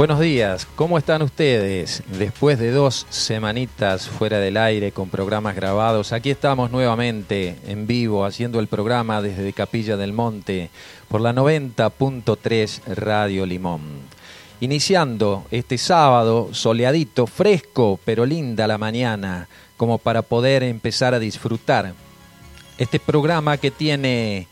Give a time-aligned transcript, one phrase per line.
[0.00, 2.02] Buenos días, ¿cómo están ustedes?
[2.06, 8.24] Después de dos semanitas fuera del aire con programas grabados, aquí estamos nuevamente en vivo
[8.24, 10.70] haciendo el programa desde Capilla del Monte
[11.08, 13.82] por la 90.3 Radio Limón.
[14.60, 21.92] Iniciando este sábado soleadito, fresco, pero linda la mañana, como para poder empezar a disfrutar
[22.78, 24.48] este programa que tiene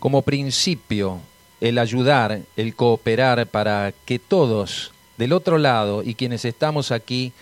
[0.00, 1.20] como principio
[1.64, 7.32] el ayudar, el cooperar para que todos del otro lado y quienes estamos aquí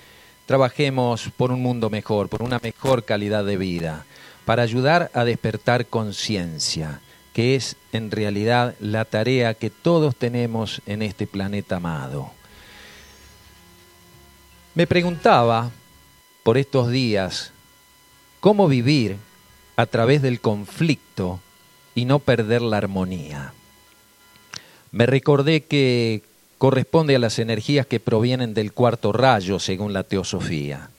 [0.46, 4.06] trabajemos por un mundo mejor, por una mejor calidad de vida,
[4.44, 7.00] para ayudar a despertar conciencia,
[7.32, 12.30] que es en realidad la tarea que todos tenemos en este planeta amado.
[14.76, 15.72] Me preguntaba
[16.44, 17.50] por estos días
[18.38, 19.16] cómo vivir
[19.74, 21.40] a través del conflicto
[21.96, 23.52] y no perder la armonía
[24.92, 26.22] me recordé que
[26.58, 30.90] corresponde a las energías que provienen del cuarto rayo, según la teosofía.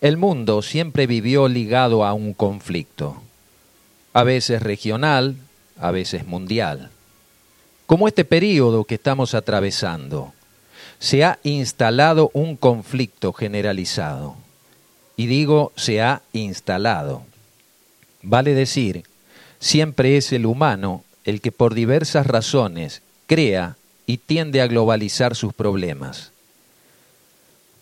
[0.00, 3.22] El mundo siempre vivió ligado a un conflicto,
[4.12, 5.36] a veces regional,
[5.78, 6.90] a veces mundial.
[7.86, 10.32] Como este periodo que estamos atravesando,
[10.98, 14.36] se ha instalado un conflicto generalizado.
[15.16, 17.24] Y digo, se ha instalado.
[18.22, 19.04] Vale decir,
[19.58, 25.54] siempre es el humano el que por diversas razones crea y tiende a globalizar sus
[25.54, 26.32] problemas.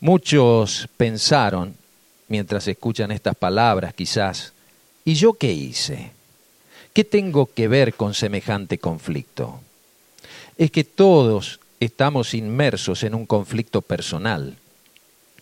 [0.00, 1.74] Muchos pensaron,
[2.28, 4.52] mientras escuchan estas palabras quizás,
[5.04, 6.12] ¿y yo qué hice?
[6.92, 9.60] ¿Qué tengo que ver con semejante conflicto?
[10.56, 14.56] Es que todos estamos inmersos en un conflicto personal,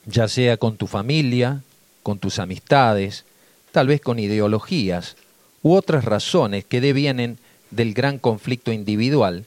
[0.07, 1.63] ya sea con tu familia,
[2.03, 3.25] con tus amistades,
[3.73, 5.17] tal vez con ideologías
[5.63, 7.39] u otras razones que devienen
[7.71, 9.45] del gran conflicto individual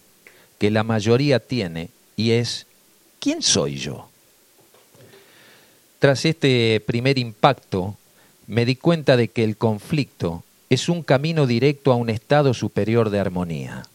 [0.58, 2.68] que la mayoría tiene y es
[3.20, 4.10] ¿quién soy yo?
[6.00, 7.96] Tras este primer impacto,
[8.48, 13.10] me di cuenta de que el conflicto es un camino directo a un estado superior
[13.10, 13.86] de armonía.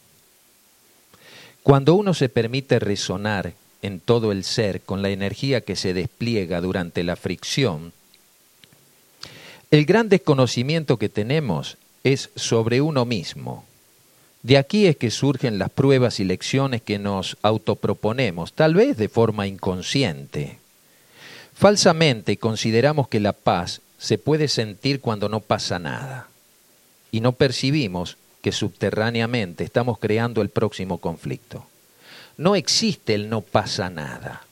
[1.62, 6.60] Cuando uno se permite resonar en todo el ser con la energía que se despliega
[6.60, 7.92] durante la fricción,
[9.70, 13.64] el gran desconocimiento que tenemos es sobre uno mismo,
[14.46, 19.08] de aquí es que surgen las pruebas y lecciones que nos autoproponemos, tal vez de
[19.08, 20.60] forma inconsciente.
[21.52, 26.28] Falsamente consideramos que la paz se puede sentir cuando no pasa nada
[27.10, 31.66] y no percibimos que subterráneamente estamos creando el próximo conflicto.
[32.36, 34.44] No existe el no pasa nada.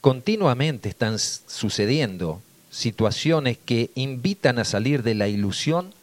[0.00, 2.42] Continuamente están sucediendo
[2.72, 5.94] situaciones que invitan a salir de la ilusión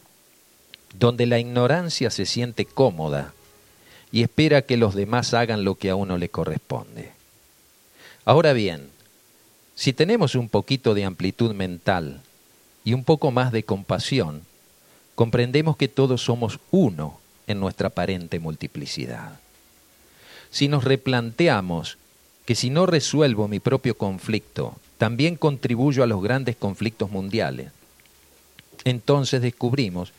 [0.94, 3.34] donde la ignorancia se siente cómoda
[4.12, 7.12] y espera que los demás hagan lo que a uno le corresponde.
[8.26, 8.90] Ahora bien,
[9.76, 12.22] si tenemos un poquito de amplitud mental
[12.84, 14.44] y un poco más de compasión,
[15.16, 19.40] comprendemos que todos somos uno en nuestra aparente multiplicidad.
[20.52, 21.98] Si nos replanteamos
[22.46, 27.72] que si no resuelvo mi propio conflicto, también contribuyo a los grandes conflictos mundiales,
[28.84, 30.12] entonces descubrimos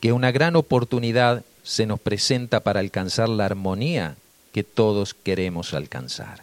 [0.00, 4.16] que una gran oportunidad se nos presenta para alcanzar la armonía
[4.52, 6.42] que todos queremos alcanzar.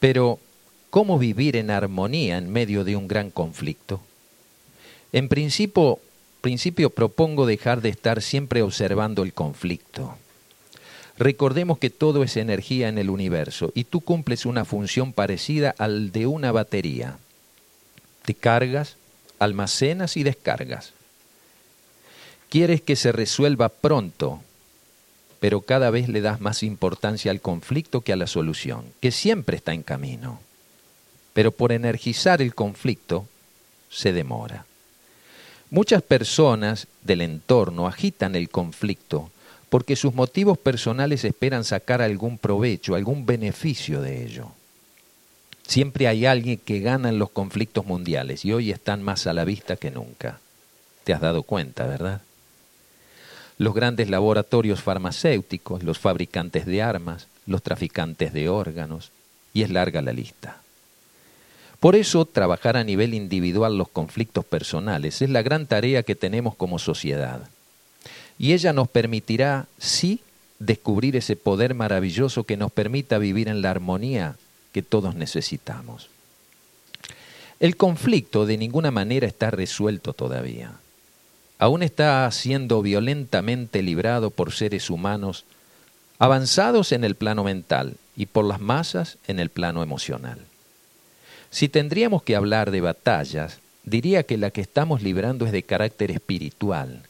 [0.00, 0.38] Pero,
[0.90, 4.00] ¿cómo vivir en armonía en medio de un gran conflicto?
[5.12, 5.98] En principio,
[6.40, 10.16] principio propongo dejar de estar siempre observando el conflicto.
[11.16, 16.12] Recordemos que todo es energía en el universo y tú cumples una función parecida al
[16.12, 17.18] de una batería.
[18.24, 18.96] Te cargas,
[19.38, 20.92] almacenas y descargas.
[22.54, 24.40] Quieres que se resuelva pronto,
[25.40, 29.56] pero cada vez le das más importancia al conflicto que a la solución, que siempre
[29.56, 30.38] está en camino.
[31.32, 33.26] Pero por energizar el conflicto
[33.90, 34.66] se demora.
[35.70, 39.32] Muchas personas del entorno agitan el conflicto
[39.68, 44.52] porque sus motivos personales esperan sacar algún provecho, algún beneficio de ello.
[45.66, 49.44] Siempre hay alguien que gana en los conflictos mundiales y hoy están más a la
[49.44, 50.38] vista que nunca.
[51.02, 52.22] Te has dado cuenta, ¿verdad?
[53.58, 59.10] Los grandes laboratorios farmacéuticos, los fabricantes de armas, los traficantes de órganos,
[59.52, 60.60] y es larga la lista.
[61.78, 66.54] Por eso, trabajar a nivel individual los conflictos personales es la gran tarea que tenemos
[66.56, 67.48] como sociedad.
[68.38, 70.20] Y ella nos permitirá, sí,
[70.58, 74.36] descubrir ese poder maravilloso que nos permita vivir en la armonía
[74.72, 76.08] que todos necesitamos.
[77.60, 80.72] El conflicto de ninguna manera está resuelto todavía
[81.64, 85.46] aún está siendo violentamente librado por seres humanos
[86.18, 90.38] avanzados en el plano mental y por las masas en el plano emocional.
[91.50, 96.10] Si tendríamos que hablar de batallas, diría que la que estamos librando es de carácter
[96.10, 97.00] espiritual.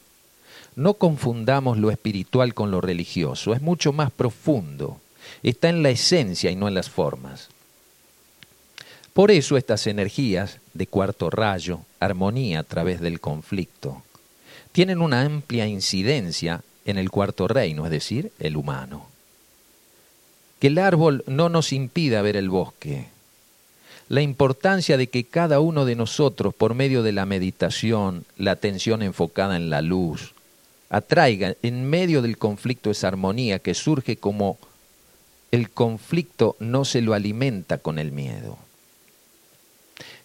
[0.77, 5.01] No confundamos lo espiritual con lo religioso, es mucho más profundo,
[5.43, 7.49] está en la esencia y no en las formas.
[9.11, 14.01] Por eso estas energías de cuarto rayo, armonía a través del conflicto,
[14.75, 19.07] tienen una amplia incidencia en el cuarto reino, es decir, el humano.
[20.59, 23.07] Que el árbol no nos impida ver el bosque.
[24.09, 29.01] La importancia de que cada uno de nosotros, por medio de la meditación, la atención
[29.01, 30.33] enfocada en la luz,
[30.89, 34.57] atraiga en medio del conflicto esa armonía que surge como
[35.51, 38.57] el conflicto no se lo alimenta con el miedo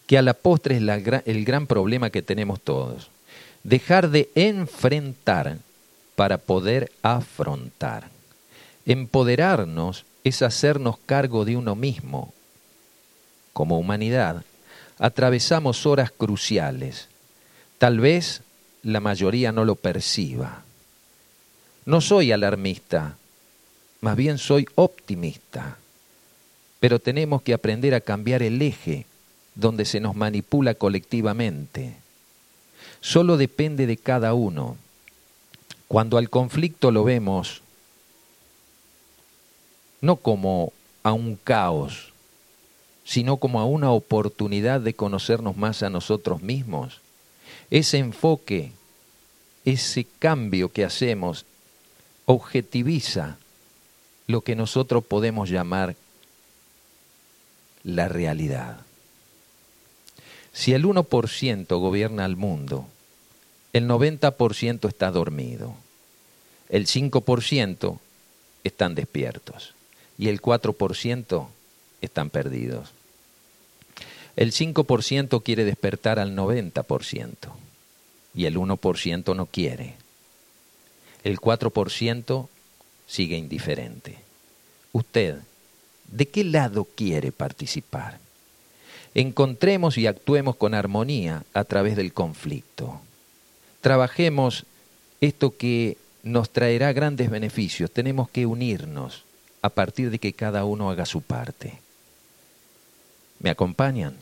[0.08, 0.82] que a la postre es
[1.26, 3.12] el gran problema que tenemos todos.
[3.62, 5.58] Dejar de enfrentar
[6.14, 8.10] para poder afrontar.
[8.86, 12.32] Empoderarnos es hacernos cargo de uno mismo.
[13.52, 14.44] Como humanidad,
[14.98, 17.08] atravesamos horas cruciales.
[17.78, 18.42] Tal vez
[18.82, 20.62] la mayoría no lo perciba.
[21.86, 23.16] No soy alarmista,
[24.00, 25.78] más bien soy optimista.
[26.78, 29.06] Pero tenemos que aprender a cambiar el eje
[29.54, 31.96] donde se nos manipula colectivamente.
[33.00, 34.76] Solo depende de cada uno.
[35.88, 37.62] Cuando al conflicto lo vemos
[40.00, 42.12] no como a un caos,
[43.04, 47.00] sino como a una oportunidad de conocernos más a nosotros mismos,
[47.70, 48.72] ese enfoque,
[49.64, 51.44] ese cambio que hacemos,
[52.26, 53.36] objetiviza
[54.26, 55.96] lo que nosotros podemos llamar
[57.82, 58.80] la realidad.
[60.52, 62.86] Si el 1% gobierna al mundo,
[63.72, 65.74] el 90% está dormido,
[66.68, 67.98] el 5%
[68.64, 69.74] están despiertos
[70.18, 71.46] y el 4%
[72.00, 72.90] están perdidos.
[74.36, 77.34] El 5% quiere despertar al 90%
[78.34, 79.94] y el 1% no quiere.
[81.24, 82.48] El 4%
[83.06, 84.18] sigue indiferente.
[84.92, 85.38] Usted,
[86.10, 88.18] ¿de qué lado quiere participar?
[89.14, 93.00] Encontremos y actuemos con armonía a través del conflicto.
[93.80, 94.66] Trabajemos
[95.20, 97.90] esto que nos traerá grandes beneficios.
[97.90, 99.24] Tenemos que unirnos
[99.62, 101.80] a partir de que cada uno haga su parte.
[103.38, 104.16] ¿Me acompañan?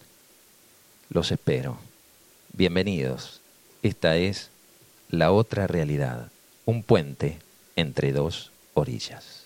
[1.11, 1.79] Los espero.
[2.52, 3.41] Bienvenidos.
[3.82, 4.50] Esta es
[5.11, 6.31] la otra realidad,
[6.64, 7.38] un puente
[7.76, 9.38] entre dos orillas.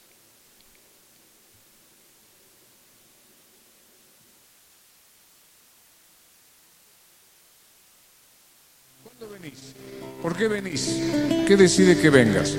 [10.22, 11.00] ¿Por qué venís?
[11.48, 12.56] ¿Qué decide que vengas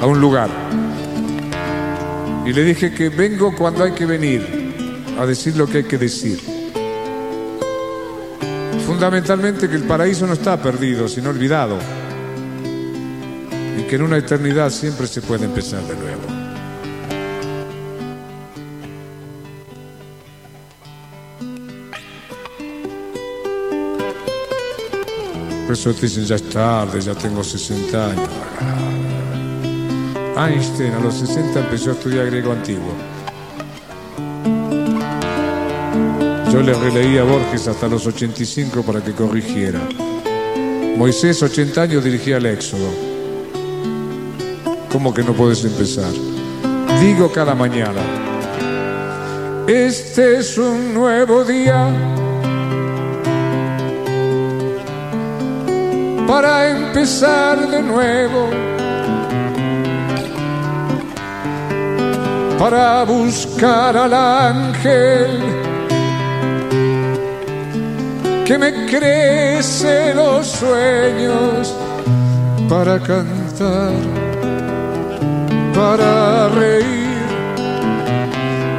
[0.00, 0.48] a un lugar?
[2.46, 4.42] Y le dije que vengo cuando hay que venir,
[5.18, 6.40] a decir lo que hay que decir.
[8.86, 11.78] Fundamentalmente que el paraíso no está perdido, sino olvidado.
[13.78, 16.39] Y que en una eternidad siempre se puede empezar de nuevo.
[25.70, 28.28] Te dicen, ya es tarde, ya tengo 60 años.
[30.36, 32.92] Einstein a los 60 empezó a estudiar griego antiguo.
[36.52, 39.78] Yo le releí a Borges hasta los 85 para que corrigiera.
[40.96, 42.90] Moisés, 80 años, dirigía el Éxodo.
[44.90, 46.10] ¿Cómo que no puedes empezar?
[47.00, 48.02] Digo cada mañana,
[49.68, 52.19] este es un nuevo día
[56.30, 58.50] para empezar de nuevo,
[62.56, 65.40] para buscar al ángel
[68.46, 71.74] que me crece los sueños,
[72.68, 73.92] para cantar,
[75.74, 77.26] para reír,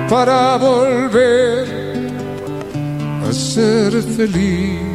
[0.10, 1.68] para volver
[3.28, 4.91] a ser feliz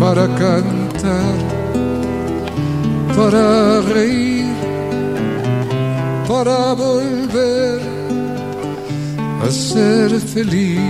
[0.00, 1.34] para cantar,
[3.14, 4.46] para reír,
[6.26, 7.80] para volver
[9.42, 10.80] a ser feliz.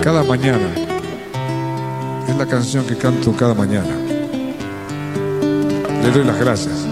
[0.00, 0.68] Cada mañana
[2.28, 3.96] es la canción que canto cada mañana.
[6.04, 6.86] Le doy las gracias.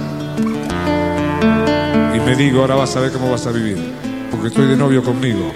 [2.17, 5.02] Y me digo, ahora vas a ver cómo vas a vivir porque estoy de novio
[5.02, 5.52] conmigo.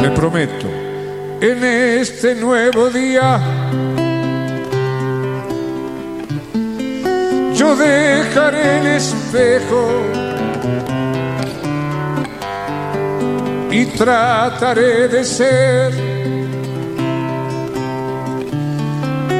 [0.00, 0.66] Le prometo,
[1.40, 3.40] en este nuevo día,
[7.54, 9.88] yo dejaré el espejo
[13.70, 16.03] y trataré de ser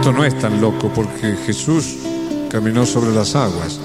[0.00, 1.98] Esto no es tan loco porque Jesús
[2.48, 3.78] caminó sobre las aguas,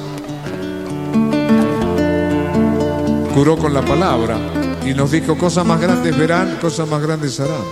[3.34, 4.38] curó con la palabra
[4.86, 7.66] y nos dijo cosas más grandes verán, cosas más grandes harán.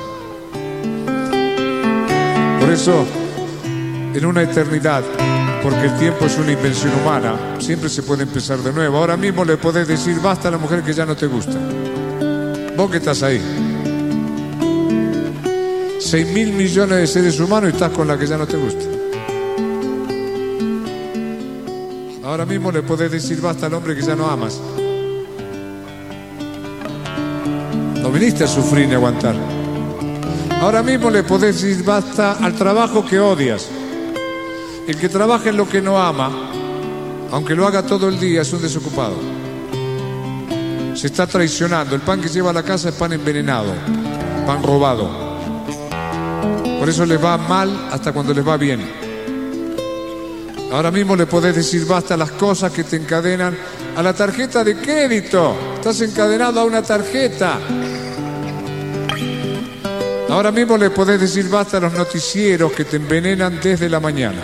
[2.59, 3.05] Por eso,
[4.13, 5.05] en una eternidad,
[5.63, 8.97] porque el tiempo es una invención humana, siempre se puede empezar de nuevo.
[8.97, 11.57] Ahora mismo le podés decir basta a la mujer que ya no te gusta.
[12.75, 13.72] Vos que estás ahí.
[16.03, 18.85] Seis mil millones de seres humanos y estás con la que ya no te gusta.
[22.25, 24.59] Ahora mismo le podés decir basta al hombre que ya no amas.
[28.01, 29.33] No viniste a sufrir ni aguantar.
[30.59, 33.69] Ahora mismo le podés decir basta al trabajo que odias.
[34.85, 36.29] El que trabaja en lo que no ama,
[37.31, 39.15] aunque lo haga todo el día, es un desocupado.
[40.95, 41.95] Se está traicionando.
[41.95, 43.73] El pan que lleva a la casa es pan envenenado,
[44.45, 45.22] pan robado.
[46.83, 48.81] Por eso les va mal hasta cuando les va bien.
[50.69, 53.57] Ahora mismo le podés decir basta las cosas que te encadenan
[53.95, 55.55] a la tarjeta de crédito.
[55.75, 57.57] Estás encadenado a una tarjeta.
[60.27, 64.41] Ahora mismo le podés decir basta a los noticieros que te envenenan desde la mañana.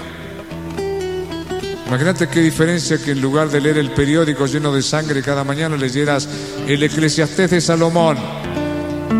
[1.88, 5.76] Imagínate qué diferencia que en lugar de leer el periódico lleno de sangre cada mañana
[5.76, 6.30] leyeras
[6.66, 8.18] el Eclesiastés de Salomón,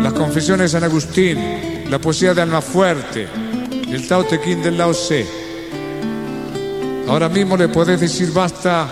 [0.02, 3.26] las confesiones de San Agustín, la poesía de Almafuerte,
[3.90, 5.26] el Tao Te Ching del Lao Tse.
[7.08, 8.88] Ahora mismo le podés decir basta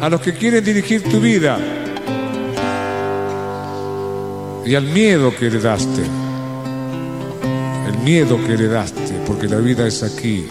[0.00, 1.58] a los que quieren dirigir tu vida
[4.64, 6.02] y al miedo que heredaste.
[7.88, 10.46] El miedo que heredaste, porque la vida es aquí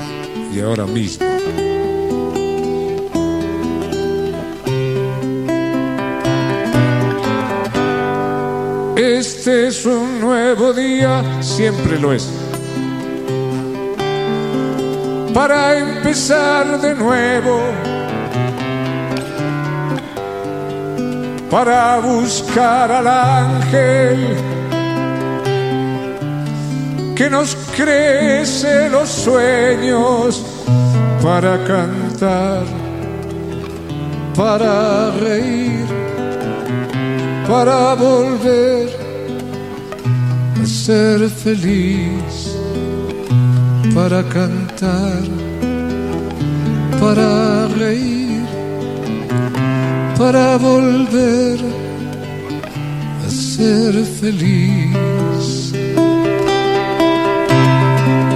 [0.53, 1.36] y ahora mismo.
[9.47, 12.29] Este es un nuevo día, siempre lo es.
[15.33, 17.61] Para empezar de nuevo,
[21.49, 24.35] para buscar al ángel
[27.15, 30.45] que nos crece los sueños,
[31.23, 32.65] para cantar,
[34.35, 35.85] para reír,
[37.47, 39.06] para volver
[40.67, 42.55] ser feliz,
[43.95, 45.23] para cantar,
[46.99, 48.45] para reír,
[50.17, 51.59] para volver
[53.25, 55.73] a ser feliz.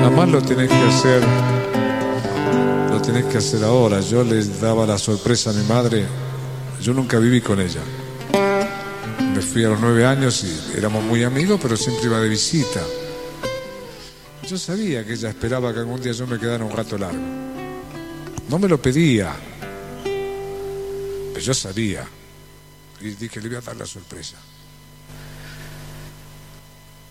[0.01, 1.21] Además lo tenés que hacer,
[2.91, 3.99] lo tenés que hacer ahora.
[3.99, 6.05] Yo les daba la sorpresa a mi madre,
[6.81, 7.81] yo nunca viví con ella.
[9.41, 12.81] Fui a los nueve años y éramos muy amigos, pero siempre iba de visita.
[14.47, 17.19] Yo sabía que ella esperaba que algún día yo me quedara un rato largo.
[18.47, 19.33] No me lo pedía,
[20.03, 22.07] pero yo sabía.
[23.01, 24.37] Y dije, le voy a dar la sorpresa.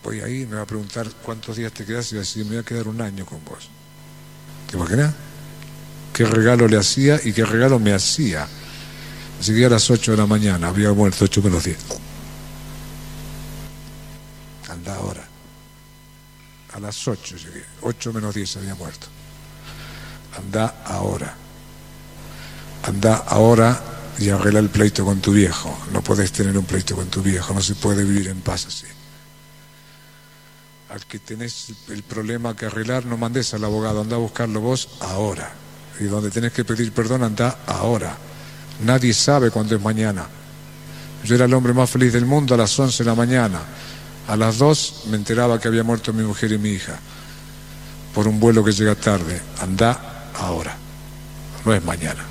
[0.02, 2.52] Voy ahí, me va a preguntar cuántos días te quedas y va a decir, me
[2.52, 3.68] voy a quedar un año con vos.
[4.70, 5.12] ¿Te imaginas?
[6.14, 8.48] ¿Qué regalo le hacía y qué regalo me hacía?
[9.38, 11.76] Así que a las 8 de la mañana, había muerto 8 menos 10.
[14.90, 15.28] Anda ahora.
[16.72, 19.06] A las 8 llegué, 8 menos 10 había muerto.
[20.36, 21.34] Anda ahora.
[22.84, 23.80] Anda ahora
[24.18, 25.76] y arregla el pleito con tu viejo.
[25.92, 28.86] No podés tener un pleito con tu viejo, no se puede vivir en paz así.
[30.90, 34.88] Al que tenés el problema que arreglar, no mandes al abogado, anda a buscarlo vos
[35.00, 35.52] ahora.
[36.00, 38.16] Y donde tenés que pedir perdón, anda ahora.
[38.84, 40.26] Nadie sabe cuándo es mañana.
[41.24, 43.60] Yo era el hombre más feliz del mundo a las 11 de la mañana.
[44.28, 46.98] A las 2 me enteraba que había muerto mi mujer y mi hija
[48.14, 49.40] por un vuelo que llega tarde.
[49.60, 50.76] Anda ahora.
[51.64, 52.24] No es mañana.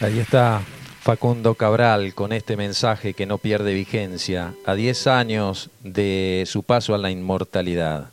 [0.00, 0.62] Ahí está
[1.00, 6.94] Facundo Cabral con este mensaje que no pierde vigencia a 10 años de su paso
[6.94, 8.10] a la inmortalidad.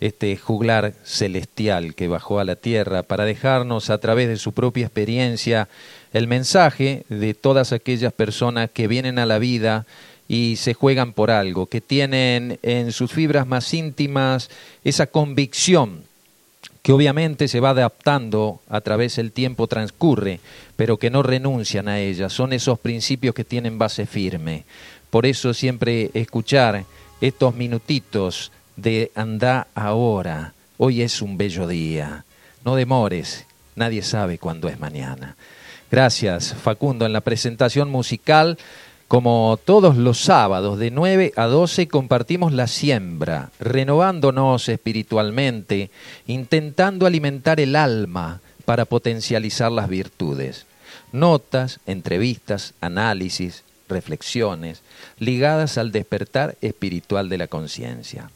[0.00, 4.86] Este juglar celestial que bajó a la tierra para dejarnos a través de su propia
[4.86, 5.68] experiencia
[6.12, 9.86] el mensaje de todas aquellas personas que vienen a la vida
[10.26, 14.48] y se juegan por algo, que tienen en sus fibras más íntimas
[14.84, 16.04] esa convicción
[16.82, 20.40] que obviamente se va adaptando a través del tiempo transcurre,
[20.76, 22.28] pero que no renuncian a ella.
[22.28, 24.64] Son esos principios que tienen base firme.
[25.10, 26.84] Por eso siempre escuchar
[27.20, 30.54] estos minutitos de anda ahora.
[30.78, 32.24] Hoy es un bello día.
[32.64, 33.46] No demores,
[33.76, 35.36] nadie sabe cuándo es mañana.
[35.90, 38.58] Gracias, Facundo, en la presentación musical.
[39.08, 45.90] Como todos los sábados de 9 a 12 compartimos la siembra, renovándonos espiritualmente,
[46.28, 50.66] intentando alimentar el alma para potencializar las virtudes.
[51.10, 54.82] Notas, entrevistas, análisis, reflexiones
[55.18, 58.30] ligadas al despertar espiritual de la conciencia.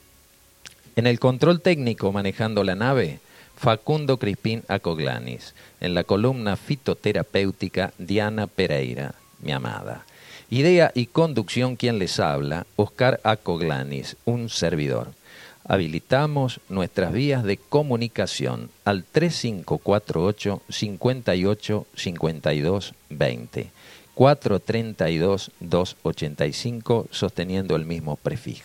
[0.96, 3.18] En el control técnico manejando la nave,
[3.56, 5.54] Facundo Crispín Acoglanis.
[5.80, 10.04] En la columna fitoterapéutica, Diana Pereira, mi amada.
[10.50, 15.08] Idea y conducción, quien les habla, Oscar Acoglanis, un servidor.
[15.66, 23.70] Habilitamos nuestras vías de comunicación al 3548 58 52 20
[24.14, 28.62] 432 285 sosteniendo el mismo prefijo.